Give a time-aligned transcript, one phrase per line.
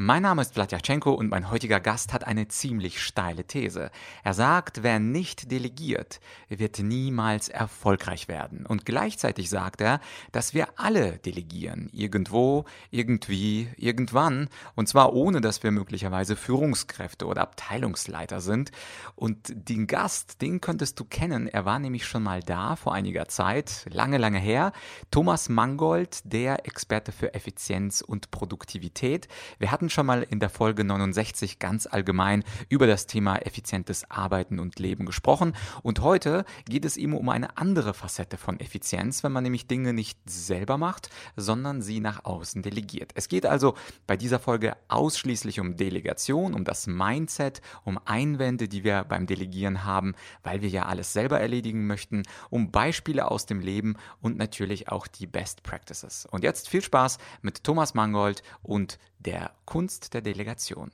[0.00, 3.90] Mein Name ist Vladyachenko und mein heutiger Gast hat eine ziemlich steile These.
[4.22, 8.64] Er sagt, wer nicht delegiert, wird niemals erfolgreich werden.
[8.64, 9.98] Und gleichzeitig sagt er,
[10.30, 11.88] dass wir alle delegieren.
[11.92, 14.48] Irgendwo, irgendwie, irgendwann.
[14.76, 18.70] Und zwar ohne, dass wir möglicherweise Führungskräfte oder Abteilungsleiter sind.
[19.16, 21.48] Und den Gast, den könntest du kennen.
[21.48, 24.70] Er war nämlich schon mal da vor einiger Zeit, lange, lange her.
[25.10, 29.26] Thomas Mangold, der Experte für Effizienz und Produktivität.
[29.58, 34.10] Wir hatten hatten schon mal in der Folge 69 ganz allgemein über das Thema effizientes
[34.10, 39.24] Arbeiten und Leben gesprochen und heute geht es ihm um eine andere Facette von Effizienz,
[39.24, 43.12] wenn man nämlich Dinge nicht selber macht, sondern sie nach außen delegiert.
[43.14, 48.84] Es geht also bei dieser Folge ausschließlich um Delegation, um das Mindset, um Einwände, die
[48.84, 53.60] wir beim Delegieren haben, weil wir ja alles selber erledigen möchten, um Beispiele aus dem
[53.60, 56.26] Leben und natürlich auch die Best Practices.
[56.30, 60.90] Und jetzt viel Spaß mit Thomas Mangold und der Kunst der Delegation.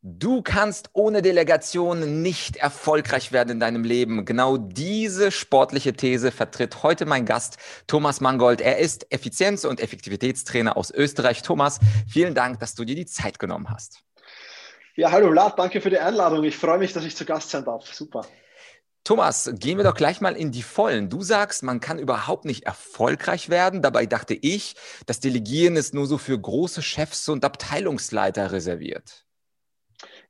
[0.00, 4.24] Du kannst ohne Delegation nicht erfolgreich werden in deinem Leben.
[4.24, 8.60] Genau diese sportliche These vertritt heute mein Gast Thomas Mangold.
[8.60, 11.42] Er ist Effizienz- und Effektivitätstrainer aus Österreich.
[11.42, 14.04] Thomas, vielen Dank, dass du dir die Zeit genommen hast.
[14.94, 16.44] Ja, hallo Vlad, danke für die Einladung.
[16.44, 17.92] Ich freue mich, dass ich zu Gast sein darf.
[17.92, 18.24] Super.
[19.04, 21.08] Thomas, gehen wir doch gleich mal in die Vollen.
[21.08, 23.80] Du sagst, man kann überhaupt nicht erfolgreich werden.
[23.80, 29.27] Dabei dachte ich, das Delegieren ist nur so für große Chefs und Abteilungsleiter reserviert.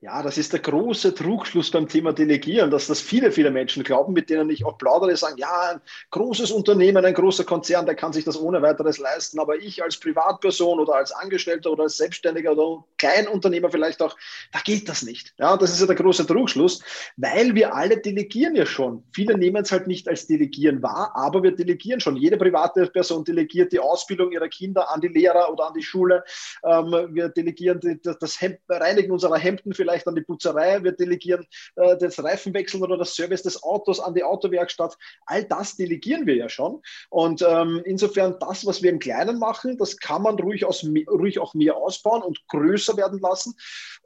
[0.01, 4.13] Ja, das ist der große Trugschluss beim Thema Delegieren, dass das viele, viele Menschen glauben,
[4.13, 5.81] mit denen ich auch plaudere, sagen, ja, ein
[6.13, 9.99] großes Unternehmen, ein großer Konzern, der kann sich das ohne weiteres leisten, aber ich als
[9.99, 14.17] Privatperson oder als Angestellter oder als Selbstständiger oder Kleinunternehmer vielleicht auch,
[14.53, 15.35] da geht das nicht.
[15.37, 16.81] Ja, das ist ja der große Trugschluss,
[17.17, 19.03] weil wir alle delegieren ja schon.
[19.13, 22.15] Viele nehmen es halt nicht als Delegieren wahr, aber wir delegieren schon.
[22.15, 26.23] Jede private Person delegiert die Ausbildung ihrer Kinder an die Lehrer oder an die Schule.
[26.64, 31.47] Ähm, wir delegieren das Hemd, Reinigen unserer Hemden vielleicht vielleicht an die Putzerei, wir delegieren
[31.77, 34.97] äh, das Reifenwechseln oder das Service des Autos an die Autowerkstatt.
[35.27, 36.83] All das delegieren wir ja schon.
[37.09, 41.39] Und ähm, insofern das, was wir im Kleinen machen, das kann man ruhig, aus, ruhig
[41.39, 43.55] auch mehr ausbauen und größer werden lassen.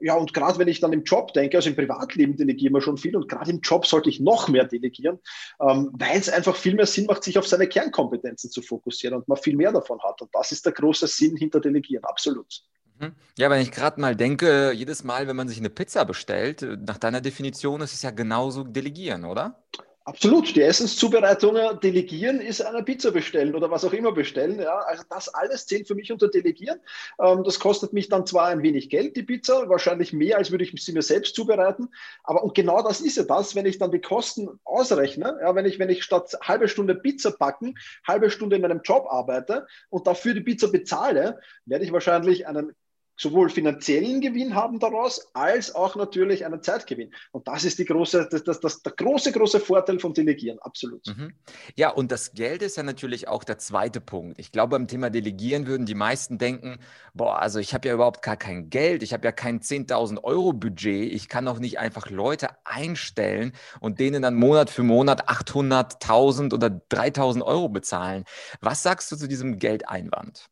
[0.01, 2.97] Ja, und gerade wenn ich dann im Job denke, also im Privatleben delegieren wir schon
[2.97, 5.19] viel und gerade im Job sollte ich noch mehr delegieren,
[5.61, 9.29] ähm, weil es einfach viel mehr Sinn macht, sich auf seine Kernkompetenzen zu fokussieren und
[9.29, 10.23] man viel mehr davon hat.
[10.23, 12.63] Und das ist der große Sinn hinter Delegieren, absolut.
[13.03, 13.15] Mhm.
[13.37, 16.99] Ja, wenn ich gerade mal denke, jedes Mal, wenn man sich eine Pizza bestellt, nach
[16.99, 19.61] deiner Definition ist es ja genauso delegieren, oder?
[20.05, 20.57] Absolut.
[20.57, 24.61] Die Essenszubereitung delegieren ist eine Pizza bestellen oder was auch immer bestellen.
[24.61, 26.81] Ja, also das alles zählt für mich unter Delegieren.
[27.21, 30.65] Ähm, das kostet mich dann zwar ein wenig Geld, die Pizza, wahrscheinlich mehr, als würde
[30.65, 31.89] ich sie mir selbst zubereiten.
[32.25, 35.67] Aber und genau das ist ja das, wenn ich dann die Kosten ausrechne, ja, wenn
[35.67, 37.77] ich, wenn ich statt halbe Stunde Pizza backen,
[38.07, 42.75] halbe Stunde in meinem Job arbeite und dafür die Pizza bezahle, werde ich wahrscheinlich einen
[43.17, 47.13] sowohl finanziellen Gewinn haben daraus, als auch natürlich einen Zeitgewinn.
[47.31, 51.07] Und das ist die große, das, das, das, der große, große Vorteil vom Delegieren, absolut.
[51.07, 51.35] Mhm.
[51.77, 54.39] Ja, und das Geld ist ja natürlich auch der zweite Punkt.
[54.39, 56.79] Ich glaube, beim Thema Delegieren würden die meisten denken,
[57.15, 60.53] boah, also ich habe ja überhaupt gar kein Geld, ich habe ja kein 10.000 Euro
[60.53, 66.55] Budget, ich kann doch nicht einfach Leute einstellen und denen dann Monat für Monat 800.000
[66.55, 68.25] oder 3.000 Euro bezahlen.
[68.61, 70.52] Was sagst du zu diesem Geldeinwand?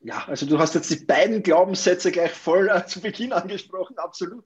[0.00, 4.44] Ja, also du hast jetzt die beiden Glaubenssätze gleich voll äh, zu Beginn angesprochen, absolut.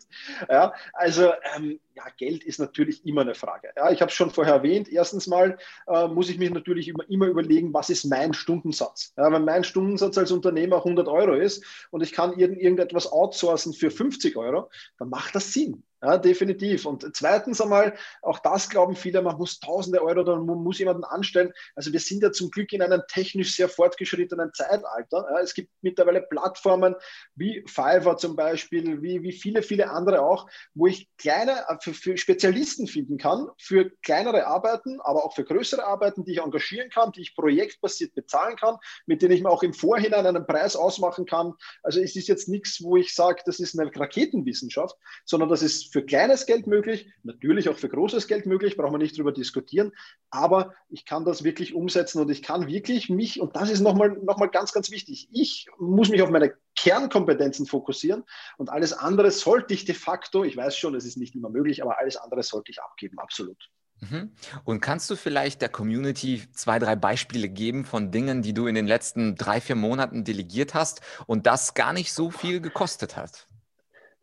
[0.49, 3.71] Ja, also ähm, ja, Geld ist natürlich immer eine Frage.
[3.77, 4.89] Ja, ich habe es schon vorher erwähnt.
[4.89, 9.13] Erstens mal äh, muss ich mich natürlich immer, immer überlegen, was ist mein Stundensatz.
[9.17, 13.73] Ja, wenn mein Stundensatz als Unternehmer 100 Euro ist und ich kann irgend, irgendetwas outsourcen
[13.73, 15.85] für 50 Euro, dann macht das Sinn.
[16.05, 16.85] Ja, definitiv.
[16.85, 21.05] Und zweitens einmal, auch das glauben viele, man muss tausende Euro oder man muss jemanden
[21.05, 21.53] anstellen.
[21.77, 25.29] Also wir sind ja zum Glück in einem technisch sehr fortgeschrittenen Zeitalter.
[25.31, 26.97] Ja, es gibt mittlerweile Plattformen
[27.37, 31.95] wie Fiverr zum Beispiel, wie, wie viele, viele andere auch, wo ich kleine, äh, für,
[31.95, 36.91] für Spezialisten finden kann, für kleinere Arbeiten, aber auch für größere Arbeiten, die ich engagieren
[36.91, 40.75] kann, die ich projektbasiert bezahlen kann, mit denen ich mir auch im Vorhinein einen Preis
[40.75, 41.55] ausmachen kann.
[41.85, 45.92] Also es ist jetzt nichts, wo ich sage, das ist eine Raketenwissenschaft, sondern das ist
[45.93, 49.93] für kleines Geld möglich, natürlich auch für großes Geld möglich, brauchen wir nicht drüber diskutieren,
[50.31, 54.17] aber ich kann das wirklich umsetzen und ich kann wirklich mich, und das ist nochmal
[54.23, 58.25] noch mal ganz, ganz wichtig, ich muss mich auf meine Kernkompetenzen fokussieren
[58.57, 61.83] und alles andere sollte ich de facto, ich weiß schon, es ist nicht immer möglich,
[61.83, 63.71] aber alles andere sollte ich abgeben, absolut.
[64.01, 64.33] Mhm.
[64.65, 68.75] Und kannst du vielleicht der Community zwei, drei Beispiele geben von Dingen, die du in
[68.75, 73.47] den letzten drei, vier Monaten delegiert hast und das gar nicht so viel gekostet hat?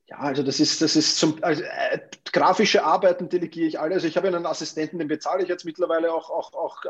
[0.09, 1.99] Ja, also das ist, das ist zum also, äh,
[2.31, 3.93] grafische Arbeiten delegiere ich alle.
[3.93, 6.83] Also ich habe einen Assistenten, den bezahle ich jetzt mittlerweile auch, auch, auch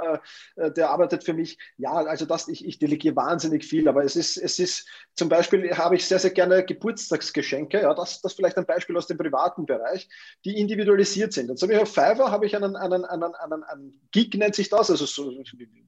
[0.55, 1.57] äh, der arbeitet für mich.
[1.77, 5.77] Ja, also das, ich, ich delegiere wahnsinnig viel, aber es ist, es ist zum Beispiel
[5.77, 7.81] habe ich sehr, sehr gerne Geburtstagsgeschenke.
[7.81, 10.07] Ja, das, das vielleicht ein Beispiel aus dem privaten Bereich,
[10.45, 11.49] die individualisiert sind.
[11.49, 14.69] Jetzt habe ich auf Fiverr habe ich einen, einen, einen, einen, einen Gig nennt sich
[14.69, 15.33] das, also so,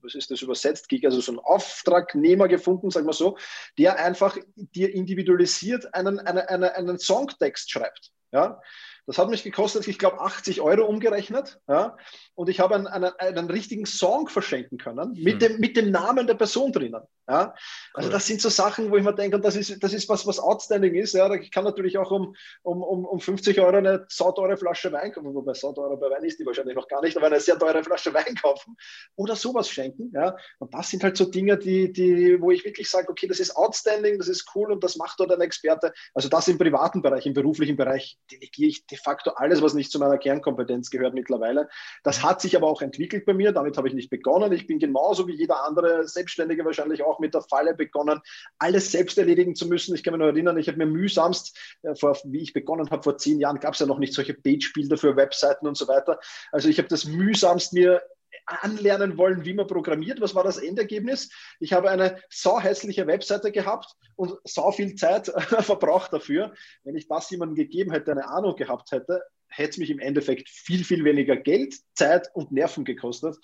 [0.02, 3.38] was ist das übersetzt, Gig, also so einen Auftragnehmer gefunden, sagen wir so,
[3.78, 8.12] der einfach dir individualisiert einen, einen, einen, einen Song Songtext schreibt.
[8.32, 8.62] Ja?
[9.08, 11.60] Das hat mich gekostet, ich glaube, 80 Euro umgerechnet.
[11.68, 11.98] Ja?
[12.36, 15.40] Und ich habe einen, einen, einen richtigen Song verschenken können mit, hm.
[15.40, 17.02] dem, mit dem Namen der Person drinnen.
[17.32, 17.56] Ja?
[17.94, 18.14] Also cool.
[18.14, 20.38] das sind so Sachen, wo ich mir denke, und das ist, das ist was, was
[20.40, 21.14] outstanding ist.
[21.14, 21.34] Ja?
[21.34, 25.54] Ich kann natürlich auch um, um, um, 50 Euro eine sauteure Flasche Wein kaufen, wobei
[25.54, 28.36] sauteure bei Wein ist die wahrscheinlich noch gar nicht, aber eine sehr teure Flasche Wein
[28.36, 28.76] kaufen
[29.16, 30.12] oder sowas schenken.
[30.14, 30.36] Ja?
[30.60, 33.56] Und das sind halt so Dinge, die, die, wo ich wirklich sage, okay, das ist
[33.56, 35.94] outstanding, das ist cool und das macht dort ein Experte.
[36.14, 39.92] Also das im privaten Bereich, im beruflichen Bereich delegiere ich de facto alles, was nicht
[39.92, 41.70] zu meiner Kernkompetenz gehört mittlerweile.
[42.04, 43.54] Das hat sich aber auch entwickelt bei mir.
[43.54, 44.52] Damit habe ich nicht begonnen.
[44.52, 48.20] Ich bin genauso wie jeder andere Selbstständige wahrscheinlich auch mit der Falle begonnen,
[48.60, 49.96] alles selbst erledigen zu müssen.
[49.96, 53.04] Ich kann mich noch erinnern, ich habe mir mühsamst, äh, vor, wie ich begonnen habe,
[53.04, 56.20] vor zehn Jahren gab es ja noch nicht solche Page-Bilder für Webseiten und so weiter.
[56.52, 58.02] Also ich habe das mühsamst mir
[58.46, 60.22] anlernen wollen, wie man programmiert.
[60.22, 61.30] Was war das Endergebnis?
[61.60, 65.28] Ich habe eine sauhässliche Webseite gehabt und sau viel Zeit
[65.60, 66.54] verbraucht dafür.
[66.84, 70.50] Wenn ich das jemandem gegeben hätte, eine Ahnung gehabt hätte, hätte es mich im Endeffekt
[70.50, 73.38] viel, viel weniger Geld, Zeit und Nerven gekostet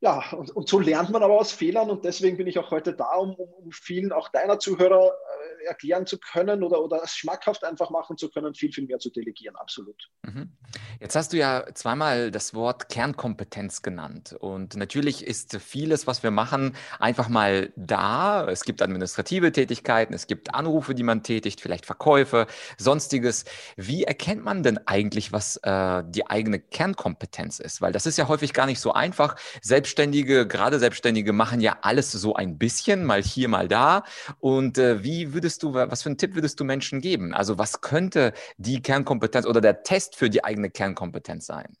[0.00, 2.92] ja, und, und, so lernt man aber aus Fehlern und deswegen bin ich auch heute
[2.92, 5.35] da, um, um vielen, auch deiner Zuhörer, äh,
[5.66, 9.56] erklären zu können oder, oder schmackhaft einfach machen zu können, viel, viel mehr zu delegieren,
[9.56, 10.10] absolut.
[10.22, 10.52] Mhm.
[11.00, 16.30] Jetzt hast du ja zweimal das Wort Kernkompetenz genannt und natürlich ist vieles, was wir
[16.30, 18.46] machen, einfach mal da.
[18.48, 22.46] Es gibt administrative Tätigkeiten, es gibt Anrufe, die man tätigt, vielleicht Verkäufe,
[22.78, 23.44] sonstiges.
[23.76, 27.80] Wie erkennt man denn eigentlich, was äh, die eigene Kernkompetenz ist?
[27.80, 31.78] Weil das ist ja häufig gar nicht so einfach, selbst Selbstständige, gerade Selbstständige machen ja
[31.80, 34.02] alles so ein bisschen, mal hier, mal da.
[34.40, 37.34] Und äh, wie würdest du, was für einen Tipp würdest du Menschen geben?
[37.34, 41.76] Also was könnte die Kernkompetenz oder der Test für die eigene Kernkompetenz sein?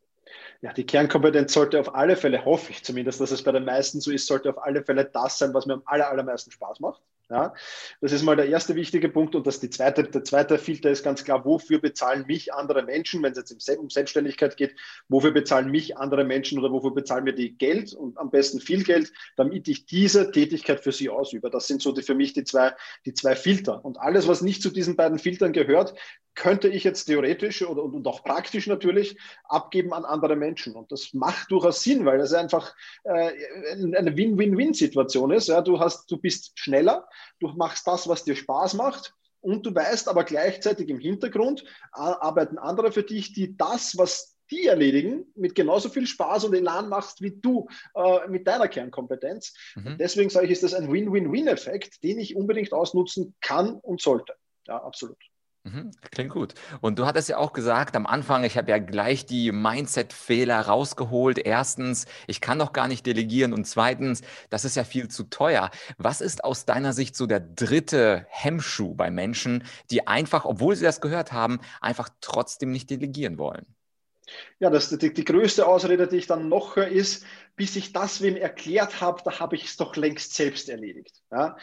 [0.62, 4.00] Ja, die Kernkompetenz sollte auf alle Fälle, hoffe ich zumindest, dass es bei den meisten
[4.00, 7.02] so ist, sollte auf alle Fälle das sein, was mir am aller, allermeisten Spaß macht.
[7.28, 7.54] Ja,
[8.00, 9.34] das ist mal der erste wichtige Punkt.
[9.34, 13.20] Und das die zweite, der zweite Filter ist ganz klar, wofür bezahlen mich andere Menschen,
[13.22, 14.76] wenn es jetzt um Selbstständigkeit geht,
[15.08, 18.84] wofür bezahlen mich andere Menschen oder wofür bezahlen mir die Geld und am besten viel
[18.84, 21.50] Geld, damit ich diese Tätigkeit für sie ausübe.
[21.50, 22.74] Das sind so die, für mich die zwei,
[23.06, 23.84] die zwei Filter.
[23.84, 25.94] Und alles, was nicht zu diesen beiden Filtern gehört,
[26.36, 30.76] könnte ich jetzt theoretisch oder, und auch praktisch natürlich abgeben an andere Menschen.
[30.76, 33.32] Und das macht durchaus Sinn, weil das einfach äh,
[33.72, 35.48] eine Win-Win-Win-Situation ist.
[35.48, 37.08] Ja, du, hast, du bist schneller,
[37.40, 39.14] du machst das, was dir Spaß macht.
[39.40, 44.66] Und du weißt aber gleichzeitig im Hintergrund, arbeiten andere für dich, die das, was die
[44.66, 49.54] erledigen, mit genauso viel Spaß und Elan machst wie du äh, mit deiner Kernkompetenz.
[49.74, 49.98] Mhm.
[49.98, 54.34] Deswegen sage ich, ist das ein Win-Win-Win-Effekt, den ich unbedingt ausnutzen kann und sollte.
[54.66, 55.18] Ja, absolut.
[55.66, 56.54] Mhm, klingt gut.
[56.80, 61.38] Und du hattest ja auch gesagt am Anfang, ich habe ja gleich die Mindset-Fehler rausgeholt.
[61.38, 63.52] Erstens, ich kann doch gar nicht delegieren.
[63.52, 65.70] Und zweitens, das ist ja viel zu teuer.
[65.98, 70.84] Was ist aus deiner Sicht so der dritte Hemmschuh bei Menschen, die einfach, obwohl sie
[70.84, 73.75] das gehört haben, einfach trotzdem nicht delegieren wollen?
[74.58, 77.24] Ja, das, die, die größte Ausrede, die ich dann noch höre, ist,
[77.56, 81.22] bis ich das wem erklärt habe, da habe ich es doch längst selbst erledigt.
[81.30, 81.56] Ja.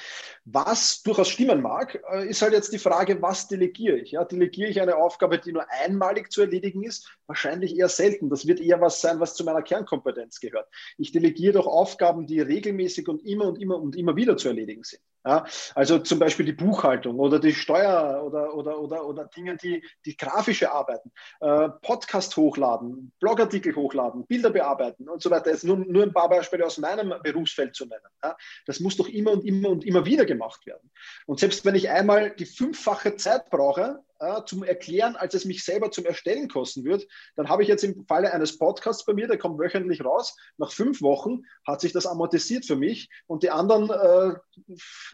[0.45, 4.11] Was durchaus stimmen mag, äh, ist halt jetzt die Frage, was delegiere ich?
[4.11, 7.11] Ja, delegiere ich eine Aufgabe, die nur einmalig zu erledigen ist?
[7.27, 8.29] Wahrscheinlich eher selten.
[8.29, 10.67] Das wird eher was sein, was zu meiner Kernkompetenz gehört.
[10.97, 14.83] Ich delegiere doch Aufgaben, die regelmäßig und immer und immer und immer wieder zu erledigen
[14.83, 15.01] sind.
[15.25, 19.81] Ja, also zum Beispiel die Buchhaltung oder die Steuer oder, oder, oder, oder Dinge, die,
[20.05, 25.51] die grafische arbeiten, äh, Podcast hochladen, Blogartikel hochladen, Bilder bearbeiten und so weiter.
[25.51, 28.01] Jetzt nur, nur ein paar Beispiele aus meinem Berufsfeld zu nennen.
[28.21, 30.91] Ja, das muss doch immer und immer und immer wieder gemacht werden.
[31.25, 35.63] Und selbst wenn ich einmal die fünffache Zeit brauche, äh, zum Erklären, als es mich
[35.63, 39.27] selber zum Erstellen kosten wird, dann habe ich jetzt im Falle eines Podcasts bei mir,
[39.27, 43.49] der kommt wöchentlich raus, nach fünf Wochen hat sich das amortisiert für mich und die
[43.49, 44.35] anderen, äh,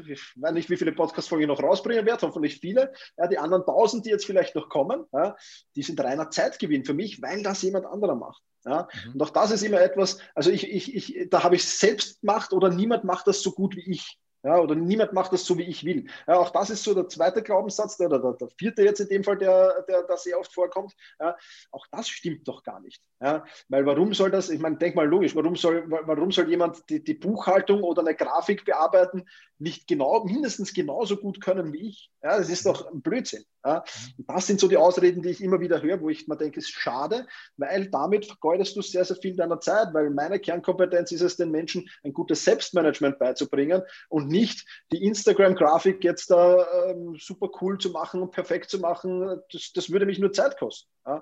[0.08, 3.66] ich weiß nicht, wie viele Podcast-Folgen ich noch rausbringen werde, hoffentlich viele, ja, die anderen
[3.66, 5.36] tausend, die jetzt vielleicht noch kommen, ja,
[5.76, 8.42] die sind reiner Zeitgewinn für mich, weil das jemand anderer macht.
[8.66, 8.88] Ja?
[9.06, 9.14] Mhm.
[9.14, 12.54] Und auch das ist immer etwas, also ich, ich, ich, da habe ich selbst gemacht
[12.54, 14.18] oder niemand macht das so gut wie ich.
[14.44, 16.08] Ja, oder niemand macht das so, wie ich will.
[16.26, 19.10] Ja, auch das ist so der zweite Glaubenssatz, der, oder der, der vierte jetzt in
[19.10, 20.94] dem Fall, der, der, der sehr oft vorkommt.
[21.20, 21.36] Ja,
[21.72, 23.02] auch das stimmt doch gar nicht.
[23.22, 26.90] Ja, weil warum soll das, ich meine, denk mal logisch, warum soll, warum soll jemand
[26.90, 29.26] die, die Buchhaltung oder eine Grafik bearbeiten
[29.58, 32.10] nicht genau, mindestens genauso gut können wie ich?
[32.24, 33.44] Ja, das ist doch ein Blödsinn.
[33.66, 33.84] Ja,
[34.20, 36.70] das sind so die Ausreden, die ich immer wieder höre, wo ich mir denke, ist
[36.70, 37.28] schade,
[37.58, 41.52] weil damit vergeudest du sehr, sehr viel deiner Zeit, weil meine Kernkompetenz ist es, den
[41.52, 47.90] Menschen ein gutes Selbstmanagement beizubringen und nicht die Instagram-Grafik jetzt da ähm, super cool zu
[47.90, 49.42] machen und perfekt zu machen.
[49.52, 50.90] Das, das würde mich nur Zeit kosten.
[51.06, 51.16] Ja?
[51.16, 51.22] Mhm.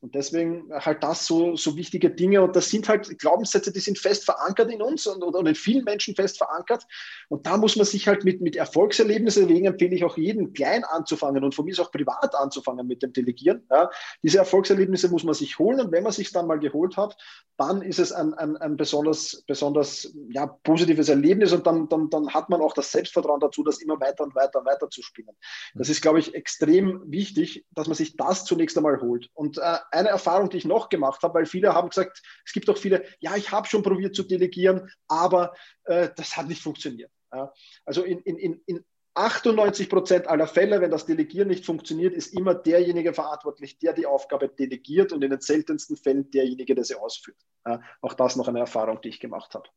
[0.00, 2.42] Und deswegen halt das so, so wichtige Dinge.
[2.42, 5.84] Und das sind halt Glaubenssätze, die sind fest verankert in uns und, und in vielen
[5.84, 6.84] Menschen fest verankert.
[7.28, 10.84] Und da muss man sich halt mit, mit Erfolgserlebnissen, deswegen empfehle ich auch jeden klein
[10.84, 13.66] anzufangen und von mir ist auch privat anzufangen mit dem Delegieren.
[13.70, 13.90] Ja?
[14.22, 17.16] Diese Erfolgserlebnisse muss man sich holen und wenn man sich dann mal geholt hat,
[17.56, 22.32] dann ist es ein, ein, ein besonders, besonders ja, positives Erlebnis und dann, dann, dann
[22.32, 25.36] hat man auch das Selbstvertrauen dazu, das immer weiter und weiter und weiter zu spielen.
[25.74, 29.30] Das ist, glaube ich, extrem wichtig, dass man sich das zunächst einmal holt.
[29.34, 32.68] Und äh, eine Erfahrung, die ich noch gemacht habe, weil viele haben gesagt, es gibt
[32.70, 37.10] auch viele, ja, ich habe schon probiert zu delegieren, aber äh, das hat nicht funktioniert.
[37.32, 37.52] Ja.
[37.84, 38.84] Also in, in, in
[39.18, 44.06] 98 Prozent aller Fälle, wenn das Delegieren nicht funktioniert, ist immer derjenige verantwortlich, der die
[44.06, 47.36] Aufgabe delegiert und in den seltensten Fällen derjenige, der sie ausführt.
[47.66, 49.68] Ja, auch das noch eine Erfahrung, die ich gemacht habe.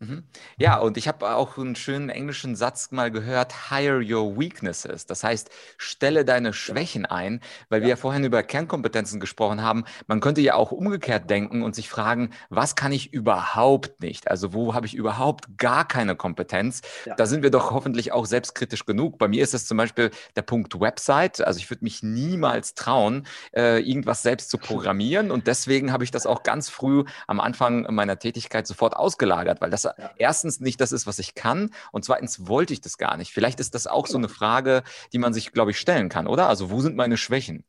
[0.00, 0.22] Mhm.
[0.58, 5.06] Ja, und ich habe auch einen schönen englischen Satz mal gehört, hire your weaknesses.
[5.06, 7.84] Das heißt, stelle deine Schwächen ein, weil ja.
[7.84, 9.84] wir ja vorhin über Kernkompetenzen gesprochen haben.
[10.06, 14.30] Man könnte ja auch umgekehrt denken und sich fragen, was kann ich überhaupt nicht?
[14.30, 16.82] Also wo habe ich überhaupt gar keine Kompetenz?
[17.04, 17.16] Ja.
[17.16, 19.18] Da sind wir doch hoffentlich auch selbstkritisch genug.
[19.18, 21.40] Bei mir ist es zum Beispiel der Punkt Website.
[21.40, 25.32] Also ich würde mich niemals trauen, äh, irgendwas selbst zu programmieren.
[25.32, 29.70] Und deswegen habe ich das auch ganz früh am Anfang meiner Tätigkeit sofort ausgelagert, weil
[29.70, 30.10] das ja.
[30.16, 33.32] erstens nicht das ist, was ich kann und zweitens wollte ich das gar nicht.
[33.32, 36.48] Vielleicht ist das auch so eine Frage, die man sich, glaube ich, stellen kann, oder?
[36.48, 37.64] Also wo sind meine Schwächen?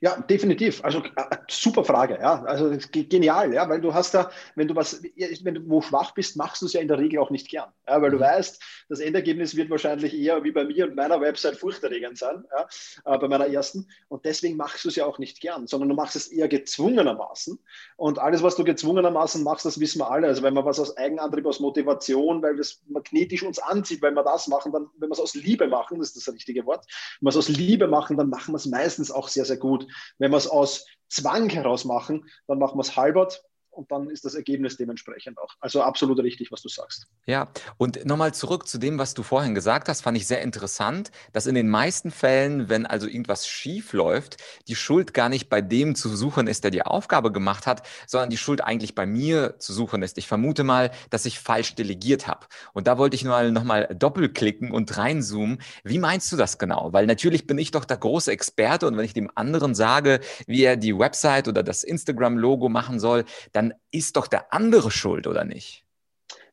[0.00, 0.84] Ja, definitiv.
[0.84, 2.42] Also äh, super Frage, ja.
[2.44, 5.02] Also genial, ja, weil du hast da, wenn du was,
[5.42, 7.70] wenn du wo schwach bist, machst du es ja in der Regel auch nicht gern.
[7.86, 8.22] Ja, weil du mhm.
[8.22, 13.14] weißt, das Endergebnis wird wahrscheinlich eher wie bei mir und meiner Website furchterregend sein, ja,
[13.14, 13.88] äh, bei meiner ersten.
[14.08, 17.58] Und deswegen machst du es ja auch nicht gern, sondern du machst es eher gezwungenermaßen.
[17.96, 20.28] Und alles, was du gezwungenermaßen machst, das wissen wir alle.
[20.28, 24.22] Also wenn man was aus Eigenantrieb, aus Motivation, weil das magnetisch uns anzieht, weil wir
[24.22, 26.86] das machen, dann, wenn wir es aus Liebe machen, das ist das richtige Wort,
[27.20, 29.87] wenn wir es aus Liebe machen, dann machen wir es meistens auch sehr, sehr gut.
[30.18, 33.42] Wenn wir es aus Zwang heraus machen, dann machen wir es halbert
[33.78, 35.54] und dann ist das Ergebnis dementsprechend auch.
[35.60, 37.06] Also absolut richtig, was du sagst.
[37.26, 41.12] Ja, und nochmal zurück zu dem, was du vorhin gesagt hast, fand ich sehr interessant,
[41.32, 45.62] dass in den meisten Fällen, wenn also irgendwas schief läuft, die Schuld gar nicht bei
[45.62, 49.60] dem zu suchen ist, der die Aufgabe gemacht hat, sondern die Schuld eigentlich bei mir
[49.60, 50.18] zu suchen ist.
[50.18, 52.46] Ich vermute mal, dass ich falsch delegiert habe.
[52.72, 55.62] Und da wollte ich nur nochmal doppelklicken und reinzoomen.
[55.84, 56.92] Wie meinst du das genau?
[56.92, 60.18] Weil natürlich bin ich doch der große Experte und wenn ich dem anderen sage,
[60.48, 65.26] wie er die Website oder das Instagram-Logo machen soll, dann ist doch der andere schuld,
[65.26, 65.84] oder nicht?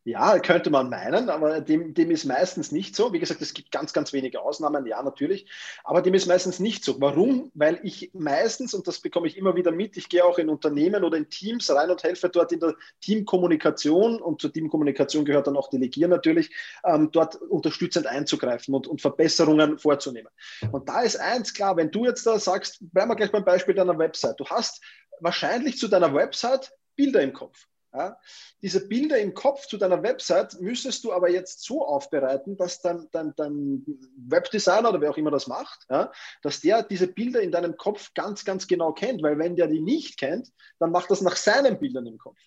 [0.08, 3.12] Ja, könnte man meinen, aber dem, dem ist meistens nicht so.
[3.12, 5.50] Wie gesagt, es gibt ganz, ganz wenige Ausnahmen, ja, natürlich,
[5.84, 7.02] aber dem ist meistens nicht so.
[7.02, 7.50] Warum?
[7.56, 11.04] Weil ich meistens, und das bekomme ich immer wieder mit, ich gehe auch in Unternehmen
[11.04, 15.58] oder in Teams rein und helfe dort in der Teamkommunikation und zur Teamkommunikation gehört dann
[15.58, 16.52] auch Delegieren natürlich,
[16.84, 20.30] ähm, dort unterstützend einzugreifen und, und Verbesserungen vorzunehmen.
[20.72, 23.74] Und da ist eins klar, wenn du jetzt da sagst, bleiben wir gleich beim Beispiel
[23.74, 24.84] deiner Website, du hast
[25.20, 27.68] wahrscheinlich zu deiner Website Bilder im Kopf.
[27.96, 28.20] Ja?
[28.62, 33.08] Diese Bilder im Kopf zu deiner Website müsstest du aber jetzt so aufbereiten, dass dein,
[33.12, 33.86] dein, dein
[34.18, 36.12] Webdesigner oder wer auch immer das macht, ja,
[36.42, 39.24] dass der diese Bilder in deinem Kopf ganz, ganz genau kennt.
[39.24, 42.40] Weil wenn der die nicht kennt, dann macht das nach seinen Bildern im Kopf.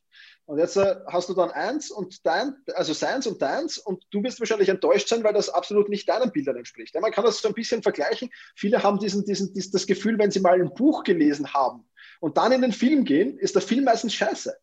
[0.45, 4.23] Und jetzt äh, hast du dann eins und dein, also seins und deins und du
[4.23, 6.95] wirst wahrscheinlich enttäuscht sein, weil das absolut nicht deinen Bildern entspricht.
[6.95, 8.31] Ja, man kann das so ein bisschen vergleichen.
[8.57, 11.88] Viele haben diesen, diesen, diesen, das Gefühl, wenn sie mal ein Buch gelesen haben,
[12.21, 14.57] und dann in den Film gehen, ist der Film meistens scheiße.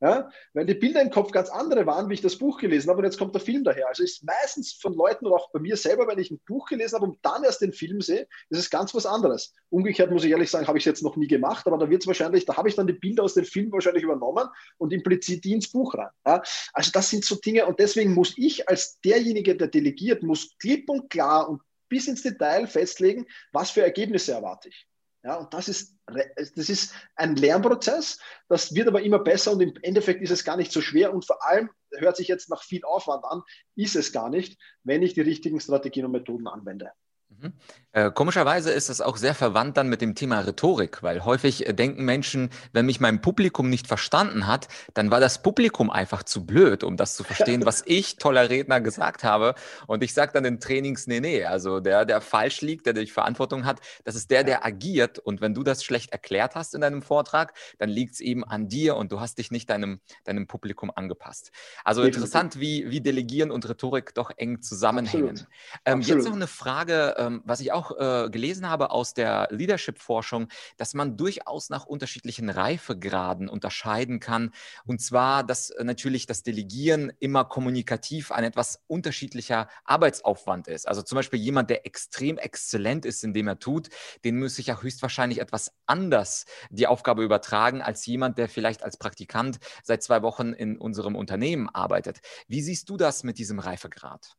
[0.00, 2.98] Ja, weil die Bilder im Kopf ganz andere waren, wie ich das Buch gelesen habe
[2.98, 3.88] und jetzt kommt der Film daher.
[3.88, 6.96] Also ist meistens von Leuten oder auch bei mir selber, wenn ich ein Buch gelesen
[6.96, 9.54] habe und dann erst den Film sehe, ist es ganz was anderes.
[9.70, 12.02] Umgekehrt muss ich ehrlich sagen, habe ich es jetzt noch nie gemacht, aber da wird
[12.02, 15.44] es wahrscheinlich, da habe ich dann die Bilder aus dem Film wahrscheinlich übernommen und implizit
[15.44, 16.10] die ins Buch rein.
[16.26, 16.42] Ja,
[16.72, 20.90] also das sind so Dinge und deswegen muss ich als derjenige, der delegiert, muss klipp
[20.90, 24.86] und klar und bis ins Detail festlegen, was für Ergebnisse erwarte ich.
[25.24, 29.72] Ja, und das ist, das ist ein Lernprozess, das wird aber immer besser und im
[29.80, 32.84] Endeffekt ist es gar nicht so schwer und vor allem hört sich jetzt nach viel
[32.84, 33.42] Aufwand an,
[33.74, 36.92] ist es gar nicht, wenn ich die richtigen Strategien und Methoden anwende.
[37.40, 37.52] Mhm.
[37.94, 41.72] Äh, komischerweise ist das auch sehr verwandt dann mit dem Thema Rhetorik, weil häufig äh,
[41.72, 46.44] denken Menschen, wenn mich mein Publikum nicht verstanden hat, dann war das Publikum einfach zu
[46.44, 49.54] blöd, um das zu verstehen, was ich, toller Redner, gesagt habe.
[49.86, 53.06] Und ich sage dann in Trainings, nee, nee, also der, der falsch liegt, der die
[53.06, 55.20] Verantwortung hat, das ist der, der agiert.
[55.20, 58.66] Und wenn du das schlecht erklärt hast in deinem Vortrag, dann liegt es eben an
[58.66, 61.52] dir und du hast dich nicht deinem, deinem Publikum angepasst.
[61.84, 62.24] Also Definitiv.
[62.24, 65.46] interessant, wie, wie Delegieren und Rhetorik doch eng zusammenhängen.
[65.84, 66.00] Ähm.
[66.00, 70.94] Jetzt noch eine Frage, ähm, was ich auch äh, gelesen habe aus der Leadership-Forschung, dass
[70.94, 74.50] man durchaus nach unterschiedlichen Reifegraden unterscheiden kann.
[74.86, 80.86] Und zwar, dass äh, natürlich das Delegieren immer kommunikativ ein etwas unterschiedlicher Arbeitsaufwand ist.
[80.86, 83.88] Also zum Beispiel jemand, der extrem exzellent ist in dem er tut,
[84.24, 88.96] den muss ich ja höchstwahrscheinlich etwas anders die Aufgabe übertragen als jemand, der vielleicht als
[88.96, 92.20] Praktikant seit zwei Wochen in unserem Unternehmen arbeitet.
[92.48, 94.36] Wie siehst du das mit diesem Reifegrad?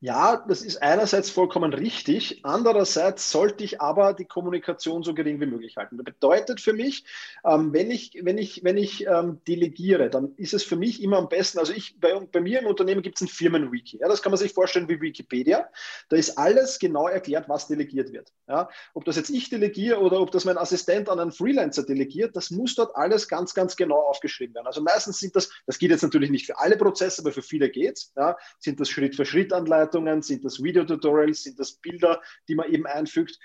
[0.00, 2.40] Ja, das ist einerseits vollkommen richtig.
[2.44, 5.96] Andererseits sollte ich aber die Kommunikation so gering wie möglich halten.
[5.96, 7.04] Das bedeutet für mich,
[7.44, 11.18] ähm, wenn ich, wenn ich, wenn ich ähm, delegiere, dann ist es für mich immer
[11.18, 13.98] am besten, also ich, bei, bei mir im Unternehmen gibt es ein Firmenwiki.
[13.98, 15.70] Ja, das kann man sich vorstellen wie Wikipedia.
[16.08, 18.32] Da ist alles genau erklärt, was delegiert wird.
[18.48, 22.36] Ja, ob das jetzt ich delegiere oder ob das mein Assistent an einen Freelancer delegiert,
[22.36, 24.66] das muss dort alles ganz, ganz genau aufgeschrieben werden.
[24.66, 27.70] Also meistens sind das, das geht jetzt natürlich nicht für alle Prozesse, aber für viele
[27.70, 32.20] geht es, ja, sind das Schritt für Schritt Schrittanleitungen, sind das Videotutorials, sind das Bilder,
[32.48, 33.38] die man eben einfügt.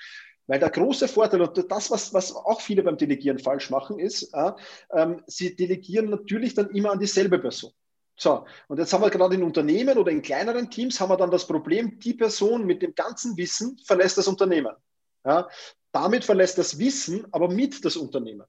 [0.47, 4.33] Weil der große Vorteil und das, was, was auch viele beim Delegieren falsch machen, ist,
[4.33, 4.51] äh,
[4.93, 7.71] ähm, sie delegieren natürlich dann immer an dieselbe Person.
[8.15, 11.31] So, und jetzt haben wir gerade in Unternehmen oder in kleineren Teams haben wir dann
[11.31, 14.75] das Problem, die Person mit dem ganzen Wissen verlässt das Unternehmen.
[15.23, 15.47] Ja,
[15.91, 18.45] damit verlässt das Wissen aber mit das Unternehmen.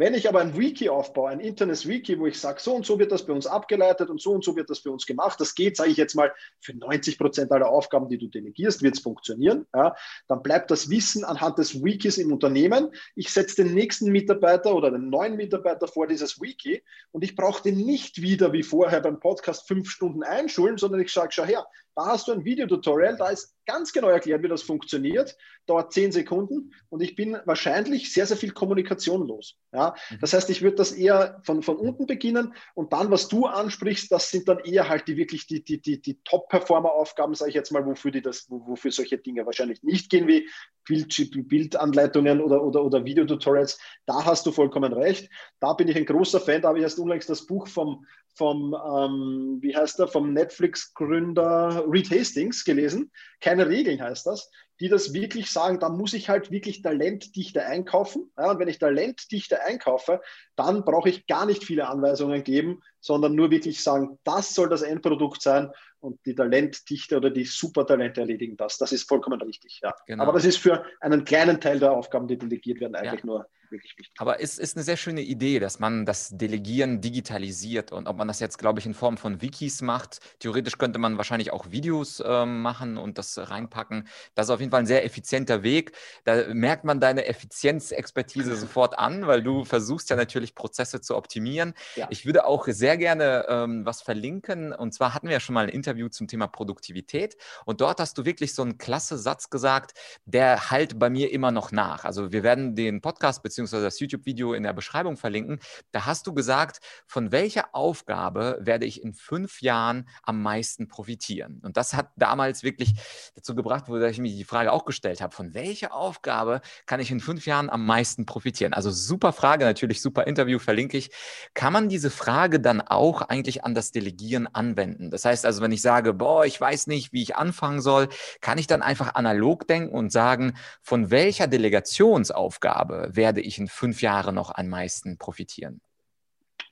[0.00, 2.98] Wenn ich aber ein Wiki aufbaue, ein internes Wiki, wo ich sage, so und so
[2.98, 5.54] wird das bei uns abgeleitet und so und so wird das für uns gemacht, das
[5.54, 9.02] geht, sage ich jetzt mal, für 90 Prozent aller Aufgaben, die du delegierst, wird es
[9.02, 9.66] funktionieren.
[9.74, 9.94] Ja,
[10.26, 12.88] dann bleibt das Wissen anhand des Wikis im Unternehmen.
[13.14, 17.62] Ich setze den nächsten Mitarbeiter oder den neuen Mitarbeiter vor dieses Wiki und ich brauche
[17.62, 21.66] den nicht wieder wie vorher beim Podcast fünf Stunden einschulen, sondern ich sage, schau her,
[21.94, 26.10] da hast du ein Videotutorial, da ist ganz genau erklärt, wie das funktioniert, dauert zehn
[26.10, 29.56] Sekunden und ich bin wahrscheinlich sehr, sehr viel Kommunikation los.
[29.72, 29.94] Ja?
[30.10, 30.18] Mhm.
[30.20, 34.10] Das heißt, ich würde das eher von, von unten beginnen und dann, was du ansprichst,
[34.10, 37.70] das sind dann eher halt die wirklich die, die, die, die Top-Performer-Aufgaben, sage ich jetzt
[37.70, 40.48] mal, wofür die das, wofür solche Dinge wahrscheinlich nicht gehen, wie
[40.84, 43.78] Bild, Bildanleitungen oder, oder, oder Videotutorials.
[44.06, 45.30] Da hast du vollkommen recht.
[45.60, 46.62] Da bin ich ein großer Fan.
[46.62, 48.04] Da habe ich erst unlängst das Buch vom,
[48.34, 53.10] vom ähm, wie heißt er, vom Netflix-Gründer Reed Hastings gelesen.
[53.40, 58.32] Keine Regeln heißt das, die das wirklich sagen, da muss ich halt wirklich Talentdichte einkaufen.
[58.36, 60.20] Ja, und wenn ich Talentdichte einkaufe,
[60.60, 64.82] dann brauche ich gar nicht viele Anweisungen geben, sondern nur wirklich sagen, das soll das
[64.82, 65.70] Endprodukt sein
[66.00, 68.78] und die Talentdichte oder die Supertalente erledigen das.
[68.78, 69.80] Das ist vollkommen richtig.
[69.82, 69.94] Ja.
[70.06, 70.22] Genau.
[70.24, 73.26] Aber das ist für einen kleinen Teil der Aufgaben, die delegiert werden, eigentlich ja.
[73.26, 74.14] nur wirklich wichtig.
[74.18, 78.28] Aber es ist eine sehr schöne Idee, dass man das Delegieren digitalisiert und ob man
[78.28, 80.20] das jetzt, glaube ich, in Form von Wikis macht.
[80.40, 84.08] Theoretisch könnte man wahrscheinlich auch Videos äh, machen und das reinpacken.
[84.34, 85.92] Das ist auf jeden Fall ein sehr effizienter Weg.
[86.24, 91.74] Da merkt man deine Effizienzexpertise sofort an, weil du versuchst ja natürlich Prozesse zu optimieren.
[91.96, 92.06] Ja.
[92.10, 95.64] Ich würde auch sehr gerne ähm, was verlinken und zwar hatten wir ja schon mal
[95.64, 97.36] ein Interview Interview zum Thema Produktivität.
[97.64, 99.92] Und dort hast du wirklich so einen klasse Satz gesagt,
[100.24, 102.04] der halt bei mir immer noch nach.
[102.04, 103.80] Also wir werden den Podcast bzw.
[103.82, 105.58] das YouTube-Video in der Beschreibung verlinken.
[105.92, 111.60] Da hast du gesagt, von welcher Aufgabe werde ich in fünf Jahren am meisten profitieren?
[111.64, 112.94] Und das hat damals wirklich
[113.34, 117.10] dazu gebracht, wo ich mir die Frage auch gestellt habe, von welcher Aufgabe kann ich
[117.10, 118.72] in fünf Jahren am meisten profitieren?
[118.72, 121.10] Also super Frage, natürlich super Interview, verlinke ich.
[121.54, 125.10] Kann man diese Frage dann auch eigentlich an das Delegieren anwenden?
[125.10, 128.08] Das heißt also, wenn ich ich sage, boah, ich weiß nicht, wie ich anfangen soll,
[128.42, 134.02] kann ich dann einfach analog denken und sagen, von welcher Delegationsaufgabe werde ich in fünf
[134.02, 135.80] Jahren noch am meisten profitieren?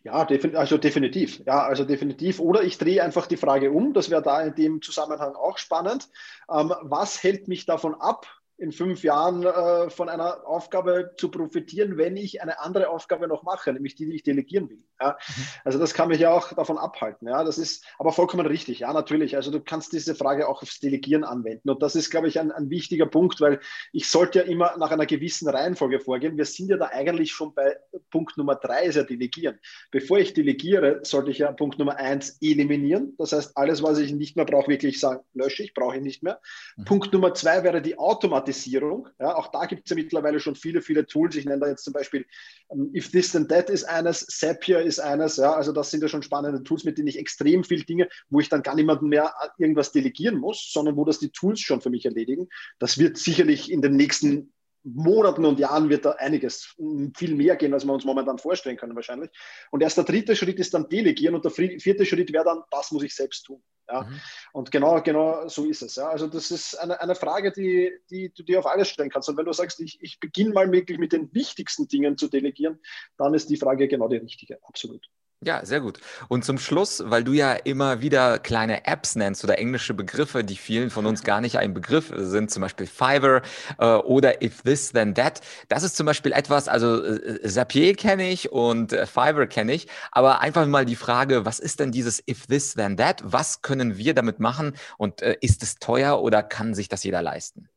[0.04, 1.42] Ja, also definitiv.
[1.46, 2.38] Ja, also definitiv.
[2.38, 3.94] Oder ich drehe einfach die Frage um.
[3.94, 6.08] Das wäre da in dem Zusammenhang auch spannend.
[6.50, 8.26] Ähm, was hält mich davon ab,
[8.58, 13.44] in fünf Jahren äh, von einer Aufgabe zu profitieren, wenn ich eine andere Aufgabe noch
[13.44, 14.82] mache, nämlich die, die ich delegieren will.
[15.00, 15.12] Ja?
[15.12, 15.44] Mhm.
[15.64, 17.28] Also das kann mich ja auch davon abhalten.
[17.28, 17.44] Ja?
[17.44, 18.80] Das ist aber vollkommen richtig.
[18.80, 19.36] Ja, natürlich.
[19.36, 21.70] Also du kannst diese Frage auch aufs Delegieren anwenden.
[21.70, 23.60] Und das ist, glaube ich, ein, ein wichtiger Punkt, weil
[23.92, 26.36] ich sollte ja immer nach einer gewissen Reihenfolge vorgehen.
[26.36, 27.76] Wir sind ja da eigentlich schon bei
[28.10, 29.60] Punkt Nummer drei, ist ja Delegieren.
[29.92, 33.14] Bevor ich delegiere, sollte ich ja Punkt Nummer eins eliminieren.
[33.18, 36.24] Das heißt, alles, was ich nicht mehr brauche, wirklich sagen, lösche ich, brauche ich nicht
[36.24, 36.40] mehr.
[36.76, 36.84] Mhm.
[36.86, 39.08] Punkt Nummer zwei wäre die Automatisierung Automatisierung.
[39.18, 41.36] Ja, auch da gibt es ja mittlerweile schon viele, viele Tools.
[41.36, 42.26] Ich nenne da jetzt zum Beispiel
[42.68, 45.36] um, ähm, If This Then That ist eines, Zapier ist eines.
[45.36, 48.40] Ja, also das sind ja schon spannende Tools, mit denen ich extrem viel Dinge, wo
[48.40, 51.90] ich dann gar niemandem mehr irgendwas delegieren muss, sondern wo das die Tools schon für
[51.90, 52.48] mich erledigen.
[52.78, 54.52] Das wird sicherlich in den nächsten
[54.84, 56.74] Monaten und Jahren wird da einiges
[57.16, 59.30] viel mehr gehen, als wir uns momentan vorstellen können wahrscheinlich.
[59.70, 62.92] Und erst der dritte Schritt ist dann Delegieren und der vierte Schritt wäre dann, das
[62.92, 63.62] muss ich selbst tun.
[63.88, 64.02] Ja?
[64.02, 64.20] Mhm.
[64.52, 65.96] Und genau, genau so ist es.
[65.96, 66.08] Ja?
[66.08, 69.28] Also das ist eine, eine Frage, die, die du dir auf alles stellen kannst.
[69.28, 72.78] Und wenn du sagst, ich, ich beginne mal wirklich mit den wichtigsten Dingen zu delegieren,
[73.16, 74.58] dann ist die Frage genau die richtige.
[74.64, 75.08] Absolut.
[75.40, 76.00] Ja, sehr gut.
[76.26, 80.56] Und zum Schluss, weil du ja immer wieder kleine Apps nennst oder englische Begriffe, die
[80.56, 83.42] vielen von uns gar nicht ein Begriff sind, zum Beispiel Fiverr
[83.78, 85.40] äh, oder If This Then That.
[85.68, 89.86] Das ist zum Beispiel etwas, also äh, Zapier kenne ich und äh, Fiverr kenne ich,
[90.10, 93.22] aber einfach mal die Frage, was ist denn dieses If This Then That?
[93.24, 97.22] Was können wir damit machen und äh, ist es teuer oder kann sich das jeder
[97.22, 97.68] leisten?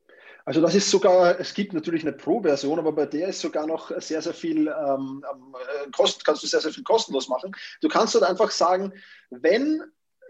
[0.44, 3.90] Also das ist sogar, es gibt natürlich eine Pro-Version, aber bei der ist sogar noch
[4.00, 7.52] sehr, sehr viel ähm, ähm Kosten, kannst du sehr, sehr viel kostenlos machen.
[7.80, 8.92] Du kannst dort einfach sagen,
[9.30, 9.82] wenn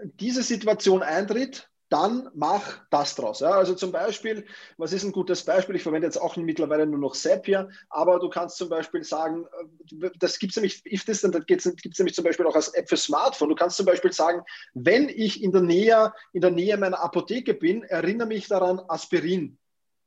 [0.03, 3.41] diese Situation eintritt, dann mach das draus.
[3.41, 3.51] Ja?
[3.51, 4.47] Also zum Beispiel,
[4.79, 5.77] was ist ein gutes Beispiel?
[5.77, 9.45] Ich verwende jetzt auch mittlerweile nur noch Zapier, aber du kannst zum Beispiel sagen,
[10.01, 12.69] äh, das gibt es nämlich, if this, dann gibt es nämlich zum Beispiel auch als
[12.69, 13.51] App für Smartphone.
[13.51, 17.53] Du kannst zum Beispiel sagen, wenn ich in der Nähe, in der Nähe meiner Apotheke
[17.53, 19.59] bin, erinnere mich daran, Aspirin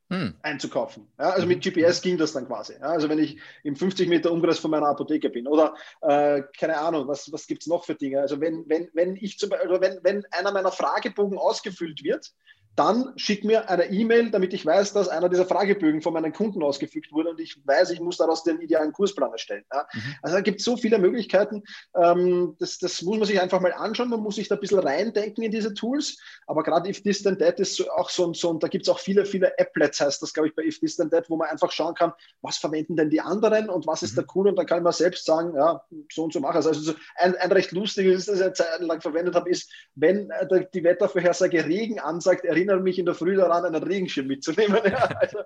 [0.09, 0.35] hm.
[0.43, 1.07] einzukaufen.
[1.17, 1.71] Ja, also mit mhm.
[1.71, 2.73] GPS ging das dann quasi.
[2.73, 6.77] Ja, also wenn ich im 50 Meter Umkreis von meiner Apotheke bin oder äh, keine
[6.77, 8.21] Ahnung, was, was gibt es noch für Dinge?
[8.21, 12.33] Also wenn, wenn, wenn ich zum Beispiel, wenn, wenn einer meiner Fragebogen ausgefüllt wird,
[12.75, 16.61] dann schick mir eine E-Mail, damit ich weiß, dass einer dieser Fragebögen von meinen Kunden
[16.61, 19.63] ausgefügt wurde und ich weiß, ich muss daraus den idealen Kursplan erstellen.
[19.73, 19.87] Ja.
[19.93, 20.15] Mhm.
[20.21, 21.63] Also da gibt es so viele Möglichkeiten.
[21.95, 24.09] Ähm, das, das muss man sich einfach mal anschauen.
[24.09, 26.17] Man muss sich da ein bisschen reindenken in diese Tools.
[26.47, 29.25] Aber gerade If This Then That ist auch so, so da gibt es auch viele,
[29.25, 31.95] viele Applets, heißt das, glaube ich, bei If This Then That, wo man einfach schauen
[31.95, 32.11] kann,
[32.41, 34.15] was verwenden denn die anderen und was ist mhm.
[34.15, 36.57] der cool und dann kann man selbst sagen, ja, so und so machen.
[36.57, 40.29] Also so ein, ein recht lustiges, das ich eine Zeit lang verwendet habe, ist, wenn
[40.29, 44.75] äh, die Wettervorhersage Regen ansagt, erinnert erinnere mich in der Früh daran, einen Regenschirm mitzunehmen.
[44.85, 45.39] Ja, also,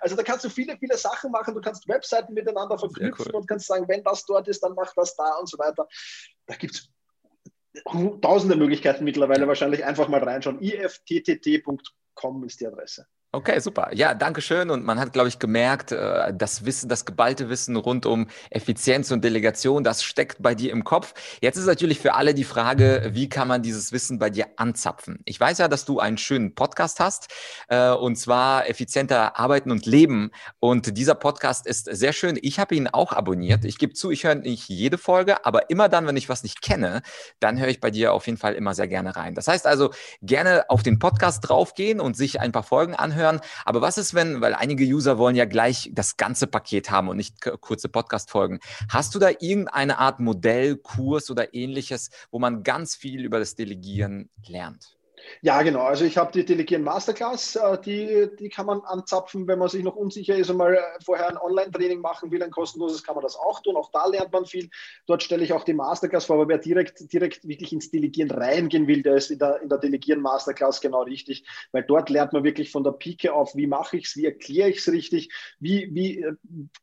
[0.00, 1.54] also, da kannst du viele, viele Sachen machen.
[1.54, 3.40] Du kannst Webseiten miteinander verknüpfen cool.
[3.40, 5.86] und kannst sagen, wenn das dort ist, dann mach das da und so weiter.
[6.46, 6.90] Da gibt es
[8.20, 10.60] tausende Möglichkeiten mittlerweile wahrscheinlich einfach mal reinschauen.
[10.60, 13.06] ifttt.com ist die Adresse.
[13.34, 13.90] Okay, super.
[13.92, 14.70] Ja, danke schön.
[14.70, 19.10] Und man hat, glaube ich, gemerkt, äh, das Wissen, das geballte Wissen rund um Effizienz
[19.10, 21.14] und Delegation, das steckt bei dir im Kopf.
[21.40, 25.18] Jetzt ist natürlich für alle die Frage, wie kann man dieses Wissen bei dir anzapfen?
[25.24, 27.26] Ich weiß ja, dass du einen schönen Podcast hast,
[27.66, 30.30] äh, und zwar effizienter arbeiten und leben.
[30.60, 32.38] Und dieser Podcast ist sehr schön.
[32.40, 33.64] Ich habe ihn auch abonniert.
[33.64, 36.62] Ich gebe zu, ich höre nicht jede Folge, aber immer dann, wenn ich was nicht
[36.62, 37.02] kenne,
[37.40, 39.34] dann höre ich bei dir auf jeden Fall immer sehr gerne rein.
[39.34, 39.90] Das heißt also,
[40.22, 43.40] gerne auf den Podcast draufgehen und sich ein paar Folgen anhören anhören.
[43.64, 47.16] Aber was ist, wenn, weil einige User wollen ja gleich das ganze Paket haben und
[47.16, 48.60] nicht kurze Podcast-Folgen.
[48.88, 53.54] Hast du da irgendeine Art Modell, Kurs oder ähnliches, wo man ganz viel über das
[53.54, 54.93] Delegieren lernt?
[55.42, 55.82] Ja, genau.
[55.82, 59.82] Also ich habe die Delegieren Masterclass, äh, die, die kann man anzapfen, wenn man sich
[59.82, 63.22] noch unsicher ist und mal äh, vorher ein Online-Training machen will, ein kostenloses, kann man
[63.22, 63.76] das auch tun.
[63.76, 64.68] Auch da lernt man viel.
[65.06, 68.86] Dort stelle ich auch die Masterclass vor, aber wer direkt, direkt wirklich ins Delegieren reingehen
[68.86, 72.44] will, der ist in der, in der Delegieren Masterclass genau richtig, weil dort lernt man
[72.44, 75.88] wirklich von der Pike auf, wie mache ich es, wie erkläre ich es richtig, wie,
[75.92, 76.34] wie äh,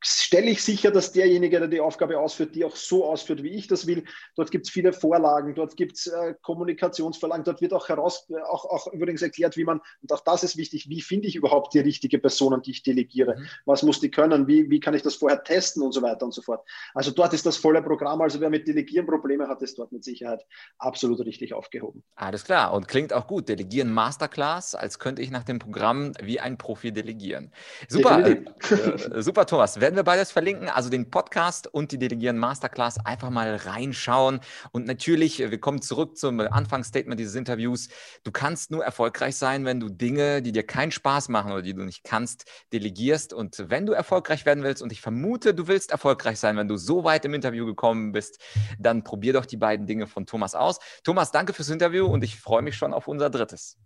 [0.03, 3.67] stelle ich sicher, dass derjenige, der die Aufgabe ausführt, die auch so ausführt, wie ich
[3.67, 4.03] das will.
[4.35, 8.65] Dort gibt es viele Vorlagen, dort gibt es äh, Kommunikationsverlangen, dort wird auch heraus auch,
[8.65, 11.79] auch übrigens erklärt, wie man, und auch das ist wichtig, wie finde ich überhaupt die
[11.79, 13.37] richtige Person, an die ich delegiere?
[13.37, 13.47] Mhm.
[13.65, 14.47] Was muss die können?
[14.47, 16.65] Wie, wie kann ich das vorher testen und so weiter und so fort?
[16.93, 18.21] Also dort ist das volle Programm.
[18.21, 20.45] Also wer mit Delegieren Probleme hat, ist dort mit Sicherheit
[20.77, 22.03] absolut richtig aufgehoben.
[22.15, 23.49] Alles klar und klingt auch gut.
[23.49, 27.51] Delegieren Masterclass, als könnte ich nach dem Programm wie ein Profi delegieren.
[27.87, 29.79] Super, äh, äh, super Thomas.
[29.79, 34.39] Werden wir beides verlinken, also den Podcast und die Delegieren Masterclass einfach mal reinschauen.
[34.71, 37.89] Und natürlich, wir kommen zurück zum Anfangsstatement dieses Interviews.
[38.23, 41.73] Du kannst nur erfolgreich sein, wenn du Dinge, die dir keinen Spaß machen oder die
[41.73, 43.33] du nicht kannst, delegierst.
[43.33, 46.77] Und wenn du erfolgreich werden willst, und ich vermute, du willst erfolgreich sein, wenn du
[46.77, 48.39] so weit im Interview gekommen bist,
[48.79, 50.79] dann probier doch die beiden Dinge von Thomas aus.
[51.03, 53.77] Thomas, danke fürs Interview und ich freue mich schon auf unser drittes.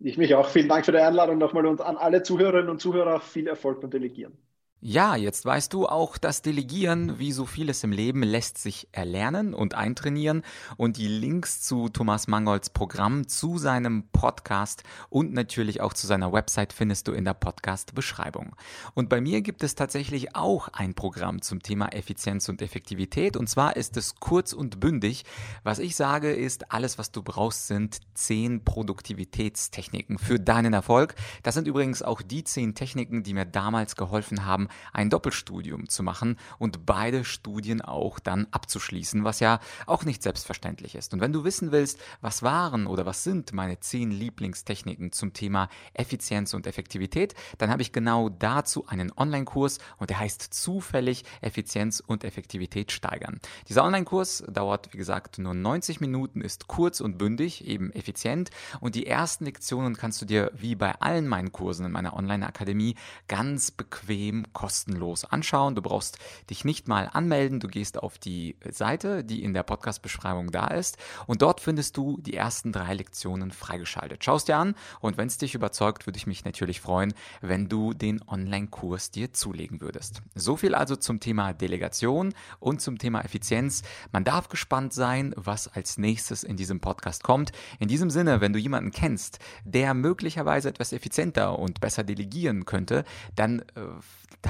[0.00, 0.48] Ich mich auch.
[0.48, 3.90] Vielen Dank für die Einladung nochmal und an alle Zuhörerinnen und Zuhörer viel Erfolg beim
[3.90, 4.36] Delegieren.
[4.82, 9.52] Ja, jetzt weißt du auch, das Delegieren, wie so vieles im Leben, lässt sich erlernen
[9.52, 10.42] und eintrainieren.
[10.78, 16.32] Und die Links zu Thomas Mangolds Programm, zu seinem Podcast und natürlich auch zu seiner
[16.32, 18.56] Website findest du in der Podcast-Beschreibung.
[18.94, 23.36] Und bei mir gibt es tatsächlich auch ein Programm zum Thema Effizienz und Effektivität.
[23.36, 25.26] Und zwar ist es kurz und bündig.
[25.62, 31.16] Was ich sage, ist, alles, was du brauchst, sind zehn Produktivitätstechniken für deinen Erfolg.
[31.42, 36.02] Das sind übrigens auch die zehn Techniken, die mir damals geholfen haben, ein Doppelstudium zu
[36.02, 41.12] machen und beide Studien auch dann abzuschließen, was ja auch nicht selbstverständlich ist.
[41.14, 45.68] Und wenn du wissen willst, was waren oder was sind meine zehn Lieblingstechniken zum Thema
[45.94, 52.00] Effizienz und Effektivität, dann habe ich genau dazu einen Online-Kurs und der heißt zufällig Effizienz
[52.00, 53.40] und Effektivität steigern.
[53.68, 58.94] Dieser Online-Kurs dauert, wie gesagt, nur 90 Minuten, ist kurz und bündig, eben effizient und
[58.94, 62.96] die ersten Lektionen kannst du dir wie bei allen meinen Kursen in meiner Online-Akademie
[63.28, 65.74] ganz bequem kostenlos anschauen.
[65.74, 66.18] Du brauchst
[66.50, 67.60] dich nicht mal anmelden.
[67.60, 70.98] Du gehst auf die Seite, die in der Podcast-Beschreibung da ist.
[71.26, 74.22] Und dort findest du die ersten drei Lektionen freigeschaltet.
[74.22, 77.94] Schaust dir an und wenn es dich überzeugt, würde ich mich natürlich freuen, wenn du
[77.94, 80.20] den Online-Kurs dir zulegen würdest.
[80.34, 83.82] So viel also zum Thema Delegation und zum Thema Effizienz.
[84.12, 87.52] Man darf gespannt sein, was als nächstes in diesem Podcast kommt.
[87.78, 93.04] In diesem Sinne, wenn du jemanden kennst, der möglicherweise etwas effizienter und besser delegieren könnte,
[93.36, 93.64] dann äh,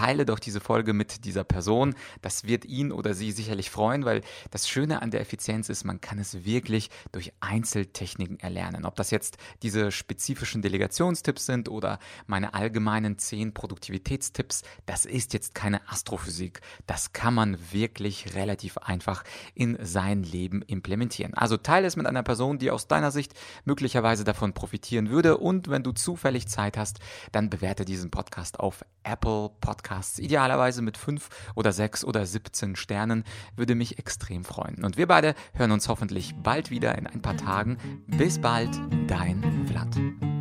[0.00, 1.94] teile doch diese Folge mit dieser Person.
[2.22, 6.00] Das wird ihn oder sie sicherlich freuen, weil das Schöne an der Effizienz ist, man
[6.00, 8.86] kann es wirklich durch Einzeltechniken erlernen.
[8.86, 15.54] Ob das jetzt diese spezifischen Delegationstipps sind oder meine allgemeinen zehn Produktivitätstipps, das ist jetzt
[15.54, 16.62] keine Astrophysik.
[16.86, 19.22] Das kann man wirklich relativ einfach
[19.54, 21.34] in sein Leben implementieren.
[21.34, 23.34] Also teile es mit einer Person, die aus deiner Sicht
[23.66, 25.36] möglicherweise davon profitieren würde.
[25.36, 27.00] Und wenn du zufällig Zeit hast,
[27.32, 32.76] dann bewerte diesen Podcast auf Apple Podcasts Podcasts, idealerweise mit fünf oder sechs oder 17
[32.76, 33.24] Sternen,
[33.56, 34.84] würde mich extrem freuen.
[34.84, 37.76] Und wir beide hören uns hoffentlich bald wieder in ein paar Tagen.
[38.06, 38.70] Bis bald,
[39.08, 40.39] dein Vlad.